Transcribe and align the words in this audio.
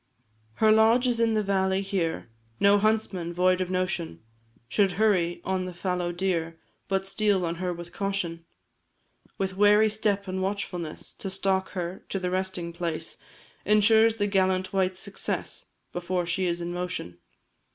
Her 0.55 0.71
lodge 0.71 1.05
is 1.05 1.19
in 1.19 1.35
the 1.35 1.43
valley 1.43 1.83
here 1.83 2.27
No 2.59 2.79
huntsman, 2.79 3.31
void 3.31 3.61
of 3.61 3.69
notion, 3.69 4.19
Should 4.67 4.93
hurry 4.93 5.41
on 5.45 5.65
the 5.65 5.75
fallow 5.75 6.11
deer, 6.11 6.57
But 6.87 7.05
steal 7.05 7.45
on 7.45 7.57
her 7.57 7.71
with 7.71 7.93
caution; 7.93 8.43
With 9.37 9.55
wary 9.55 9.91
step 9.91 10.27
and 10.27 10.41
watchfulness 10.41 11.13
To 11.13 11.29
stalk 11.29 11.69
her 11.77 12.03
to 12.09 12.17
her 12.17 12.29
resting 12.31 12.73
place, 12.73 13.17
Insures 13.63 14.15
the 14.15 14.25
gallant 14.25 14.73
wight's 14.73 14.97
success, 14.97 15.65
Before 15.93 16.25
she 16.25 16.47
is 16.47 16.61
in 16.61 16.73
motion. 16.73 17.19